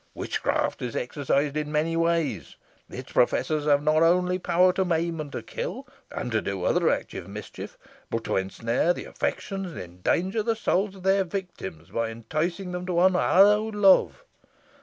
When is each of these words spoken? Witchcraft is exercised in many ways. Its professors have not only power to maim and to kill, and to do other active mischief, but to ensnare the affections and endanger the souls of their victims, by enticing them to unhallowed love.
Witchcraft 0.15 0.81
is 0.81 0.95
exercised 0.95 1.55
in 1.55 1.71
many 1.71 1.95
ways. 1.95 2.55
Its 2.89 3.11
professors 3.11 3.65
have 3.65 3.83
not 3.83 4.01
only 4.01 4.39
power 4.39 4.73
to 4.73 4.83
maim 4.83 5.21
and 5.21 5.31
to 5.31 5.43
kill, 5.43 5.87
and 6.09 6.31
to 6.31 6.41
do 6.41 6.63
other 6.63 6.89
active 6.89 7.27
mischief, 7.27 7.77
but 8.09 8.23
to 8.23 8.35
ensnare 8.35 8.93
the 8.93 9.05
affections 9.05 9.73
and 9.73 9.79
endanger 9.79 10.41
the 10.41 10.55
souls 10.55 10.95
of 10.95 11.03
their 11.03 11.23
victims, 11.23 11.91
by 11.91 12.09
enticing 12.09 12.71
them 12.71 12.87
to 12.87 12.99
unhallowed 12.99 13.75
love. 13.75 14.23